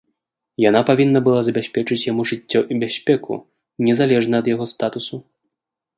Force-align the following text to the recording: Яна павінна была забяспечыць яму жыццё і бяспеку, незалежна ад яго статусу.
Яна 0.69 0.79
павінна 0.89 1.19
была 1.27 1.41
забяспечыць 1.49 2.07
яму 2.11 2.25
жыццё 2.31 2.61
і 2.73 2.77
бяспеку, 2.85 3.39
незалежна 3.91 4.35
ад 4.45 4.51
яго 4.57 4.65
статусу. 4.77 5.15